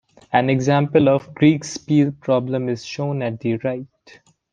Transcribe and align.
An 0.33 0.49
example 0.49 1.09
of 1.09 1.27
a 1.27 1.31
Kriegspiel 1.33 2.19
problem 2.21 2.69
is 2.69 2.83
shown 2.83 3.21
at 3.21 3.39
the 3.39 3.57
right. 3.57 3.85